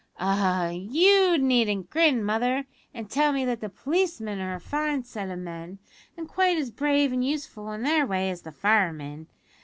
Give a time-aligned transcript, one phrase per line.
[0.19, 5.29] "Ah, you needn't grin, mother, an' tell me that the `_policemen_' are a fine set
[5.29, 5.77] of men,
[6.17, 9.27] and quite as brave and useful in their way as the firemen.